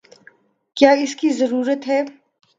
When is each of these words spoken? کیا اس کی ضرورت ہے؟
کیا 0.77 0.91
اس 1.03 1.15
کی 1.15 1.29
ضرورت 1.29 1.87
ہے؟ 1.87 2.01